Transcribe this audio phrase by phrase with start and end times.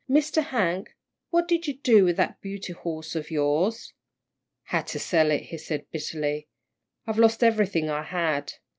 [0.09, 0.43] "Mr.
[0.45, 0.95] Hank,
[1.29, 3.93] what did you do with that beauty horse of yours?"
[4.63, 6.47] "Had to sell it," he said, bitterly.
[7.05, 8.53] "I've lost everything I had.